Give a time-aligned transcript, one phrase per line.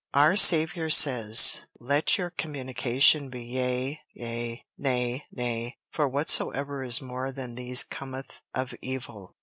[0.15, 7.31] Our Saviour says, 'Let your communication be Yea, yea, Nay, nay, for whatsoever is more
[7.31, 9.35] than these cometh of evil.'